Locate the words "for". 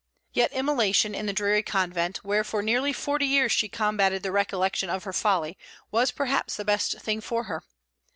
2.43-2.63, 7.21-7.43